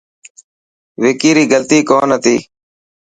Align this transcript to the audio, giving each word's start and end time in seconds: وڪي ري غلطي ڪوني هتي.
وڪي 1.03 1.31
ري 1.35 1.43
غلطي 1.51 1.79
ڪوني 1.89 2.13
هتي. 2.17 2.35